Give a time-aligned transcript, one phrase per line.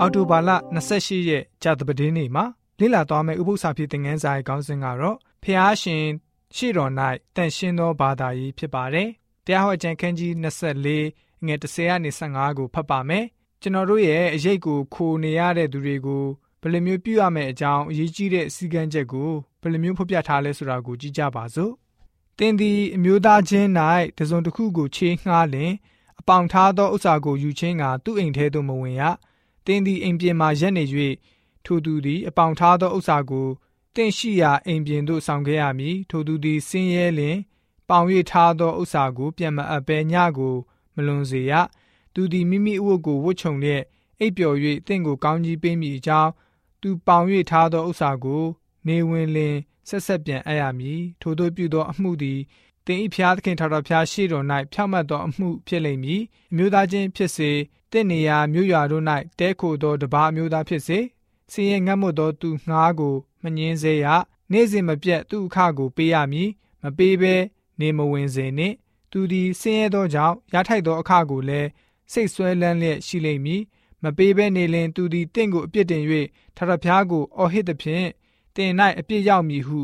[0.00, 0.50] အော်တိုဘာလ
[0.90, 2.44] 28ရက်ကြာသပတေးနေ့မှာ
[2.80, 6.04] လေ့လာသွားမယ့်ဥပုသ္စာဖြစ်တဲ့ငန်းစာရဲ့ခေါင်းစဉ်ကတော့ဖျားရှင်
[6.56, 6.92] ရှေ့တော်၌
[7.36, 9.08] တန်ရှင်းသောဘာသာရေးဖြစ်ပါတယ်။
[9.46, 13.24] တရားဟောကြံခန်းကြီး24ငွေ30ကနေ15ကိုဖတ်ပါမယ်။
[13.62, 16.24] ကျွန်တော်တို့ရဲ့အရေးကိုခိုနေရတဲ့သူတွေကို
[16.60, 19.30] ဘယ်လိုမျိုးပြုရမယ့်အကြောင်းအရေးကြီးတဲ့စီကံချက်ကို
[19.60, 21.72] ဘယ်လိုမျိုးဖော်ပြထားလဲဆိုတာကိုကြည့်ကြပါစို့။
[22.38, 23.68] တင်းဒီအမျိုးသားချင်း၌
[24.18, 25.72] တစုံတစ်ခုကိုချေးငှားလင်
[26.20, 29.02] အပေါင်ထားသောဥစ္စာကိုယူခြင်းကသူ့အိမ်ထဲသို့မဝင်ရ။
[29.68, 30.84] တင်းဒီအိမ်ပြင်မှာရက်နေ၍
[31.64, 33.48] ထိုသူသည်အပေါင်ထားသောဥစ္စာကို
[33.94, 37.36] တင့်ရှိရာအိမ်ပြင်သို့ဆောင်ခဲ့ရမည်ထိုသူသည်ဆင်းရဲလင်
[37.88, 40.56] ပေါင်၍ထားသောဥစ္စာကို ပြန်မအပ်ဘဲညကို
[40.94, 41.52] မလွန်စေရ
[42.14, 43.82] သူသည်မိမိအဝတ်ကိုဝတ်ခြုံလျက်
[44.20, 46.30] အိပ်ပျော်၍တင့်ကိုကောင်းကြီးပေးမိအကြောင်း
[46.82, 48.44] သူပေါင်၍ထားသောဥစ္စာကို
[48.86, 49.56] နေဝင်လင်
[49.88, 52.40] ဆက်ဆက်ပြန်အပ်ရမည်ထိုတို့ပြုသောအမှုသည်
[52.88, 57.50] တင်ဤဖျားသခင်ထာတော်ဖျားရှိတော်၌ဖြောက်မှတ်သောအမှုဖြစ်လိမ့်မည်အမျိုးသားချင်းဖြစ်စေ
[57.92, 59.04] တင့်နေရာမြို့ရွာတို့၌
[59.38, 60.98] တဲခိုသောတပါအမျိုးသားဖြစ်စေ
[61.52, 64.06] စင်ရဲ့ငတ်မွတ်သောသူငှားကိုမငင်းစေရ
[64.52, 66.50] နေ့စဉ်မပြတ်သူ့အခကိုပေးရမည်
[66.82, 67.34] မပေးဘဲ
[67.80, 68.74] နေမဝင်စေနှင့်
[69.10, 71.68] သူသည်ဆင်းရဲသောကြောင့်ရထိုက်သောအခကိုလည်း
[72.12, 73.62] စိတ်ဆွဲလန်းလျက်ရှိလိမ့်မည်
[74.02, 76.02] မပေးဘဲနေလင်သူသည်တင့်ကိုအပြစ်တင်၍
[76.56, 78.08] ထထဖျားကိုအော်ဟစ်သည်ဖြင့်
[78.56, 79.80] တင်၌အပြစ်ရောက်မည်ဟု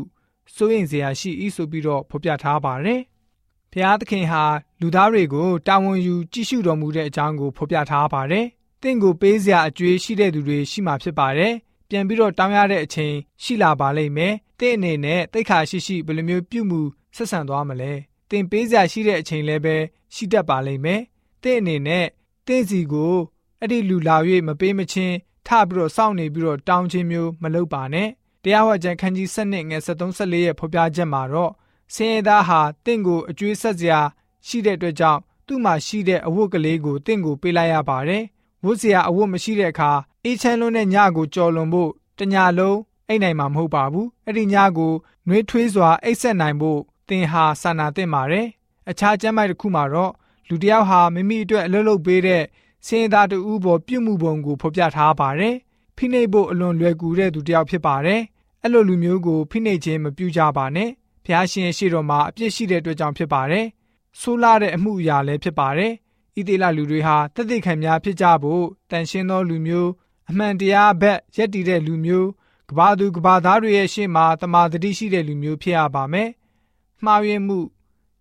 [0.53, 3.01] စိုးရိမ်စရာရှိ၏ဆိုပြီးတော့ဖော်ပြထားပါတယ်။
[3.71, 4.43] ဘုရားသခင်ဟာ
[4.81, 8.45] လူသားတွေကိုတာဝန်ယူကြည့်ရှုတော်မူတဲ့အကြောင်းကိုဖော်ပြထားပါတယ်။
[8.81, 11.53] တင့်ကိုပေးစရာအကျွေးရှိတဲ့သူတွေရှိမှဖြစ်ပါတယ်။
[11.89, 16.81] ပြန်ပြီးတော့တောင်းရတဲ့အချိန်ရှိလာပါလိမ့်မယ်။တင့်အနေနဲ့တိတ်ခါရှိရှိဘယ်လိုမျိုးပြုမှု
[17.15, 17.91] ဆက်ဆံသွားမလဲ။
[18.29, 19.75] တင်ပေးစရာရှိတဲ့အချိန်လည်းပဲ
[20.15, 21.01] ရှိတတ်ပါလိမ့်မယ်။
[21.43, 22.05] တင့်အနေနဲ့
[22.47, 23.15] တင့်စီကို
[23.59, 25.15] အဲ့ဒီလူလာ၍မပေးမချင်း
[25.47, 28.09] ထပြီးတော့စောင့်နေပြီးတော့တောင်းချင်းမျိုးမလုပ်ပါနဲ့။
[28.47, 31.51] တရားဟောကြံခန်းကြီး7နှစ်ငယ်73 74ရဲ့ဖော်ပြချက်မှာတော့
[31.93, 33.99] ဆင်းရဲသားဟာတင့်ကိုအကျွေးဆက်စရာ
[34.47, 38.23] ရှိတဲ့အတွက်ကြောင့်သူ့မှာရှိတဲ့အဝတ်ကလေးကိုတင့်ကိုပေးလိုက်ရပါတယ်
[38.65, 39.91] ဝတ်စရာအဝတ်မရှိတဲ့အခါ
[40.23, 44.93] အေးချမ်းလွန်းတဲ့ညကိုကြော်လွန်ဖို့တညလုံးအိတ်နိုင်မှာမဟုတ်ပါဘူးအဲ့ဒီညကို
[45.27, 48.47] နှွေးထွေးစွာအိတ်ဆက်နိုင်ဖို့သင်ဟာစာနာသင့်ပါတယ်
[48.89, 50.11] အခြားကျမ်းပိုက်တစ်ခုမှာတော့
[50.49, 52.43] လူတစ်ယောက်ဟာမိမိအတွက်အလုပ်လုပ်ပေးတဲ့
[52.87, 55.55] စင်သားတူဘောပြုမှုပုံကိုဖော်ပြထားပါတယ်။
[55.97, 58.21] ဖိနှိပ်ဖို့အလွန်လွယ်ကူတဲ့သူတစ်ယောက်ဖြစ်ပါတယ်။
[58.65, 60.89] အဲ့လိုလူမျိုးကိုဖိနှိပ်ခြင်းမပြုကြပါနဲ့။
[61.25, 63.65] ဖျားရှင်ရှိတော်မှာအပြစ်ရှိတဲ့အတွက်ကြောင့်ဖြစ်ပါတယ်။
[64.19, 65.93] ဆိုးလာတဲ့အမှုအရာလည်းဖြစ်ပါတယ်။
[66.37, 69.91] ဣသေလလူတွေဟာတသက်ခံများဖြစ်ကြဖို့တန်ရှင်းသောလူမျိုး
[70.29, 72.29] အမှန်တရားဘက်ရက်တည်တဲ့လူမျိုး
[72.69, 76.29] ကဘာသူကဘာသားတွေရဲ့ရှေ့မှာတမာတတိရှိတဲ့လူမျိုးဖြစ်ရပါမယ်။
[77.05, 77.59] မှားယွင်းမှု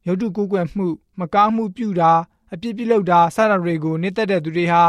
[0.06, 0.86] ရုပ်တုကိုးကွယ်မှု
[1.18, 2.12] မကောင်းမှုပြုတာ
[2.52, 4.82] အပြစ်ပြုလုပ်တာစတာတွေကိုနှိမ့်သက်တဲ့သူတွေဟာ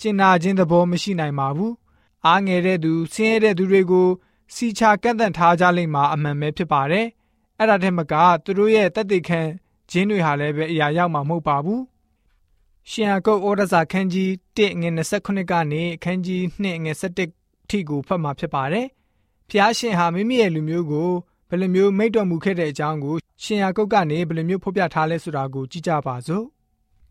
[0.00, 1.72] ကျင်နာခြင်းသဘောမရှိနိုင်ပါဘူး။
[2.26, 4.08] အားငယ်တဲ့သူဆင်းရဲတဲ့သူတွေကို
[4.54, 7.06] စီချကန့်သတ်ထားကြလိမ့်မှာအမှန်ပဲဖြစ်ပါတယ်။
[7.58, 9.40] အဲ့ဒါတည်းမကသူတို့ရဲ့တသက်ခံ
[9.90, 11.80] ခြင်းတွေဟာလည်းပဲအရာရောက်မှာမဟုတ်ပါဘူး။
[12.90, 14.90] ရှင်ဟာကုတ်ဩဒစာခန်းကြီး1ငွေ
[15.20, 16.92] 29ကနေခန်းကြီး2ငွေ
[17.30, 18.86] 17ထိကိုဖတ်မှာဖြစ်ပါတယ်။
[19.50, 21.10] ဖျားရှင်ဟာမိမိရဲ့လူမျိုးကို
[21.48, 26.44] ဘယ်လိုမျိုးမိတ်တော်မူခဲ့တဲ့အကြောင်းကိုရှင်ယာကုတ်ကနေဘယ်လိုမျိုးဖော်ပြထားလဲဆိုတာကိုကြည့်ကြပါစို့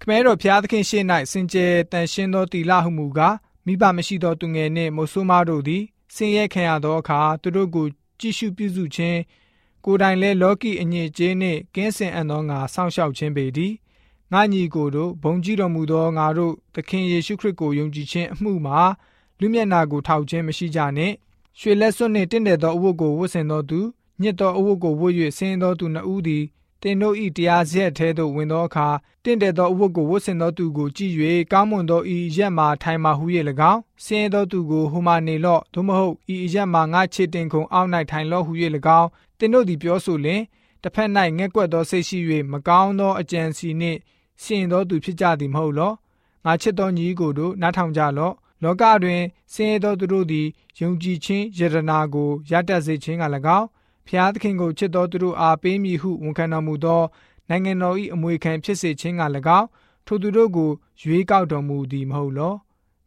[0.01, 3.35] ခမဲတော်ဖျားသခင်ရှေ့၌စင်ကြယ်တန်ရှင်းသောတီလာဟုမူကား
[3.65, 7.85] မိဘမရှိသောသူငယ်နှင့်မိုးဆိုးမတို့သည် ဆင်းရဲခံရသောအခါသူတို့ကို
[8.19, 9.19] ကြည့်ရှုပြုစုခြင်း
[9.85, 13.73] ကိုယ်တိုင်လည်းလောကီအညစ်အကြေးနှင့်ကင်းစင်အပ်သောငါစောင့်ရှောက်ခြင်းပေသည်
[14.31, 18.79] ငါညီကိုတို့ဘုံကြီးတော်မူသောငါတို့သခင်ယေရှုခရစ်ကိုယုံကြည်ခြင်းအမှုမှာ
[19.39, 21.13] လူမျက်နာကိုထောက်ခြင်းမရှိကြနှင့်
[21.59, 23.79] ရွှေလက်စွပ်နှင့်တင့်တယ်သောအဝတ်ကိုဝတ်ဆင်သောသူ
[24.21, 26.43] ညစ်သောအဝတ်ကိုဝတ်၍ဆင်းသောသူနှစ်ဦးသည်
[26.83, 28.87] တင်တို့ဤတရားစက်ထဲသို့ဝင်သောအခါ
[29.23, 31.13] တင့်တယ်သောအဝတ်ကိုဝတ်ဆင်သောသူကိုကြည့်၍
[31.51, 33.25] ကောင်းမွန်သောဤရက်မှထိုင်မှဟု၍၎
[33.71, 38.51] င်းဆင်းသောသူကိုဟိုမှနေလော့သို့မဟုတ်ဤရက်မှငါချစ်တင်ခုံအောက်၌ထိုင်လော့ဟု၍၎
[38.99, 40.41] င်းတင်တို့သည်ပြောဆိုလျင်
[40.81, 42.17] တစ်ဖက်၌ငက်ကွက်သောစိတ်ရှိ၍
[42.51, 43.99] မကောင်းသောအကြံစီနှင့်
[44.43, 45.93] ရှင်သောသူဖြစ်ကြသည်မဟုတ်လော
[46.45, 48.33] ငါချစ်သောညီကိုတို့နားထောင်ကြလော့
[48.63, 49.21] လောကတွင်
[49.53, 50.47] ဆင်းရဲသောသူတို့သည်
[50.79, 53.23] ယုံကြည်ခြင်းယရနာကိုရတတ်စေခြင်းက၎
[53.59, 53.67] င်း
[54.07, 57.01] ဖျားသခင်ကိုချစ်တော်သူတို့အားပေးမည်ဟုဝန်ခံတော်မူသော
[57.49, 59.23] နိုင်ငံတော်၏အမွေခံဖြစ်စေခြင်းက၎
[59.59, 59.67] င်း
[60.05, 60.71] ထိုသူတို့ကို
[61.01, 62.53] ရွေးကောက်တော်မူသည်မဟုတ်လော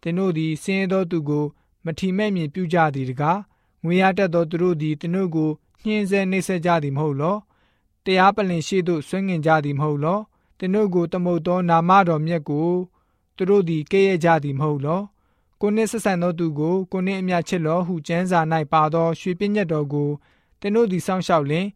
[0.03, 1.44] သင်တို့သည်ဆင်းရဲသောသူကို
[1.85, 3.41] မထီမဲ့မြင်ပြုကြသည်တကား
[3.85, 5.50] ငွေရတတ်သောသူတို့သည်သင်တို့ကို
[5.85, 7.37] ညှင်းဆဲနှိပ်စက်ကြသည်မဟုတ်လော
[8.05, 10.19] တရားပလင်ရှိသို့ဆွေးငင်ကြသည်မဟုတ်လော
[10.59, 12.71] သင်တို့ကိုတမုတ်သောနာမတော်မြတ်ကို
[13.37, 15.03] သူတို့သည်ကဲ့ရဲ့ကြသည်မဟုတ်လော
[15.61, 18.41] ကိုနှင့်ဆက်ဆံသောသူကိုကိုနှင့်အမျှချစ်လောဟုကျမ်းစာ၌
[18.73, 20.11] ပါသောရွှေပြည့်ညတ်တော်ကို
[20.61, 21.67] သင်တို့သည်စောင့်ရှောက်လင်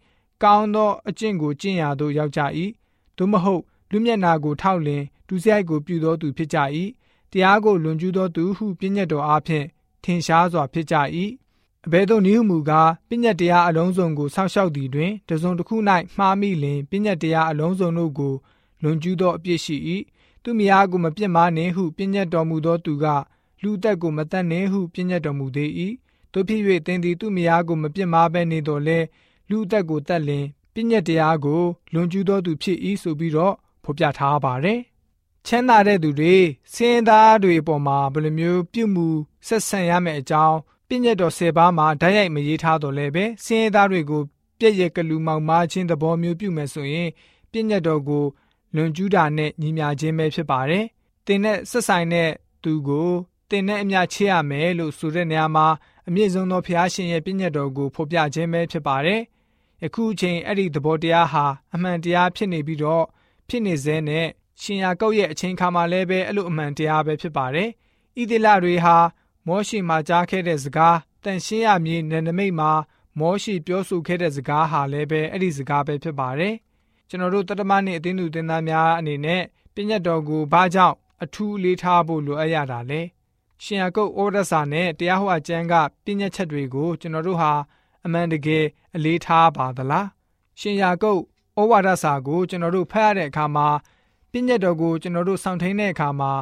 [0.43, 2.41] ကောင်းသောအကျင့်ကိုကျင့်ရာသို့ရောက်ကြ၏
[3.17, 6.59] သို့မဟုတ်လူမျက်နာကိုထောက်လင်ဒုစရိုက်ကိုပြုသောသူဖြစ်ကြ၏
[7.33, 9.67] တရားကိုလွန်ကျူးသောသူဟုပြည့်ညတ်တော်အားဖြင့်
[10.05, 10.97] ထင်ရှားစွာဖြစ်ကြ၏
[11.87, 15.77] အဘယ်သို့နည်းမူကားပြည့်ညတ်တရားအလုံးစုံကိုစောင့်ရှောက်သည်တွင်တစုံတစ်ခု၌
[16.17, 18.35] မှားမိလင်ပြည့်ညတ်တရားအလုံးစုံတို့ကို
[18.83, 19.77] လွန်ကျူးသောအပြစ်ရှိ၏
[20.43, 23.07] သူမယားကိုမပြစ်မှားနှင့်ဟုပြည့်ညတ်တော်မူသောသူက
[23.63, 25.71] လူသက်ကိုမတတ်နှင့်ဟုပြညတ်တော်မူသေး၏
[26.33, 28.99] တို့ဖြစ်၍သင်သည်သူ့မယားကိုမပြစ်မှားဘဲနေတော်လဲ
[29.51, 31.63] လူသက်ကိုတတ်လင်ပြညတ်တရားကို
[31.93, 33.55] လွန်ကျူးသောသူဖြစ်၏ဆိုပြီးတော့
[33.85, 34.81] ဖော်ပြထားပါတယ်
[35.47, 36.37] ချမ်းသာတဲ့သူတွေ
[36.75, 39.09] စင်သားတွေအပေါ်မှာဘယ်လိုမျိုးပြုမှု
[39.47, 40.57] ဆက်ဆံရမယ့်အကြောင်း
[40.89, 44.23] ပြည့်ညတ်တော်၁၀ပါးမှာဓာတ်ရိုက်မရေးထားတော့လည်းပဲစင်သားတွေကို
[44.59, 47.11] ပြည့်ရကလူမောင်မားခြင်းသဘောမျိုးပြုမယ်ဆိုရင်
[47.51, 48.25] ပြည့်ညတ်တော်ကို
[48.75, 50.85] လွန်ကျူးတာနဲ့ညီမျှခြင်းပဲဖြစ်ပါတယ်။
[51.27, 52.31] တင်နဲ့ဆက်ဆိုင်တဲ့
[52.63, 53.11] သူကို
[53.51, 55.67] တင်နဲ့အမျှချေရမယ်လို့ဆိုတဲ့နေရာမှာ
[56.13, 59.21] အမြင့်ဆုံးသောဖျားရှင်ရဲ့ပြည့်ညတ်တော်ကိုဖော်ပြခြင်းပဲဖြစ်ပါတယ်။
[59.83, 63.05] ယခုချိန်အဲ့ဒီသဘောတရားဟာအမှန်တရားဖြစ်နေပြီးတော့
[63.49, 64.27] ဖြစ်နေစေနဲ့
[64.63, 67.69] ရှင်ယာကုတ်ရဲ့အချိန်ခါမှာလည်းပဲအဲ့လိုအမှန်တရားပဲဖြစ်ပါတယ်။
[68.21, 68.97] ဣသလတွေဟာ
[69.47, 72.73] မောရှိမှာကြားခဲ့တဲ့စကားတန်ရှင်းရမည်နန္ဒမိတ်မှာ
[73.19, 76.55] မောရှိပြောဆိုခဲ့တဲ့စကားဟာလည်းပဲအဲ့ဒီစကားပဲဖြစ်ပါတယ်။
[77.09, 79.43] ကျွန်တော်တို့တတမနဲ့အသင်းသူတင်သားများအနေနဲ့
[79.75, 83.03] ပြည့်ညတ်တော်ကိုဘာကြောင့်အထူးလေးထားဖို့လိုအပ်ရတာလဲ။
[83.65, 85.75] ရှင်ယာကုတ်ဩရစာနဲ့တရားဟောအကျမ်းက
[86.05, 87.53] ပြည့်ညတ်ချက်တွေကိုကျွန်တော်တို့ဟာ
[88.05, 88.65] အမှန်တကယ်
[88.95, 90.07] အလေးထားပါသလား။
[90.61, 91.21] ရှင်ယာကုတ်
[91.61, 93.69] ဩဝါဒစာကိုကျွန်တော်တို့ဖတ်ရတဲ့အခါမှာ
[94.31, 96.33] ပြည့်ညတ်တော်ကိုကျွန်တော်တို့စောင့်ထိန်တဲ့အခါမှာ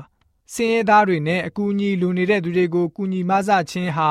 [0.54, 4.10] စင်ရဲသားတွေနဲ့အကူအညီလူနေတဲ့သူတွေကိုကူညီမဆခြင်းဟာ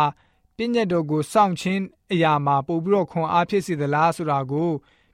[0.56, 1.82] ပြည့်ညတ်တော်ကိုစောင့်ခြင်း
[2.12, 4.70] အရာမှာပို့ပြီးတော့ခွန်အားဖြစ်စေသလားဆိုတာကို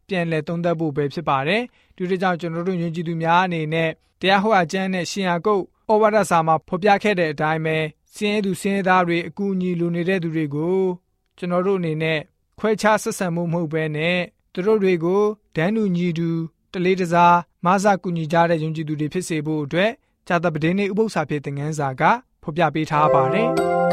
[0.08, 1.62] ပြန်လည်သုံးသပ်ဖို့ပဲဖြစ်ပါတယ်။
[1.96, 3.90] ဒီလိုကြောင့်ကျွန်တော်တို့ယဉ်ကျေးသူများအနေနဲ့
[4.22, 7.78] တရားဟောအကျမ်းနဲ့ရှင်ယာကုတ် ဩဝါဒစာမှာဖော်ပြခဲ့တဲ့အတိုင်းပဲ
[8.14, 10.80] စင်ရဲသူစင်ရဲသားတွေအကူအညီလူနေတဲ့သူတွေကို
[11.38, 12.20] ကျွန်တော်တို့အနေနဲ့
[12.60, 14.20] ခွဲခြားဆက်ဆံမှုမဟုတ်ဘဲနဲ့
[14.54, 15.24] သူတို့တွေကို
[15.56, 16.30] ဒန်းတူညီတူ
[16.74, 17.36] တလေးတစား
[17.66, 19.92] မဆကူညီကြတဲ့ယုံကြည်သူတွေဖြစ်စေဖို့အတွက်
[20.28, 22.04] ဇာတပဒင်းနေဥပု္ပ္ပစာဖြစ်တဲ့ငန်းစာက
[22.44, 23.50] ဖော်ပြပေးထားပါတယ်။